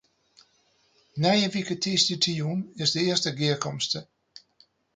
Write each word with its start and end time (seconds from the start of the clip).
Nije 1.21 1.47
wike 1.55 1.75
tiisdeitejûn 1.83 2.59
is 2.83 2.91
de 2.95 3.01
earste 3.09 3.31
gearkomste. 3.39 3.99